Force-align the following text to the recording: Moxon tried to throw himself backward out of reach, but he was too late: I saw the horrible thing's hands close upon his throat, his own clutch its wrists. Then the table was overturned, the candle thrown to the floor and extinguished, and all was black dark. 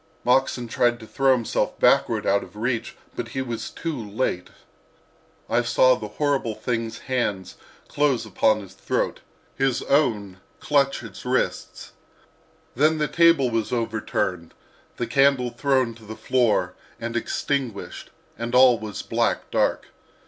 Moxon 0.23 0.67
tried 0.67 0.99
to 0.99 1.05
throw 1.05 1.31
himself 1.33 1.77
backward 1.79 2.25
out 2.25 2.41
of 2.41 2.55
reach, 2.55 2.97
but 3.15 3.27
he 3.27 3.41
was 3.43 3.69
too 3.69 3.95
late: 3.95 4.49
I 5.47 5.61
saw 5.61 5.93
the 5.93 6.07
horrible 6.17 6.55
thing's 6.55 6.97
hands 6.97 7.55
close 7.87 8.25
upon 8.25 8.61
his 8.61 8.73
throat, 8.73 9.19
his 9.55 9.83
own 9.83 10.39
clutch 10.59 11.03
its 11.03 11.23
wrists. 11.23 11.91
Then 12.75 12.97
the 12.97 13.07
table 13.07 13.51
was 13.51 13.71
overturned, 13.71 14.55
the 14.97 15.05
candle 15.05 15.51
thrown 15.51 15.93
to 15.93 16.03
the 16.05 16.15
floor 16.15 16.73
and 16.99 17.15
extinguished, 17.15 18.09
and 18.39 18.55
all 18.55 18.79
was 18.79 19.03
black 19.03 19.51
dark. 19.51 19.89